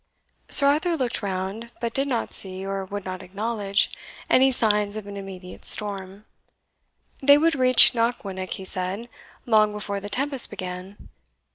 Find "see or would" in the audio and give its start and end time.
2.33-3.05